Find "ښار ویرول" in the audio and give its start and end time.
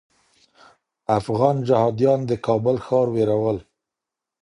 2.85-3.57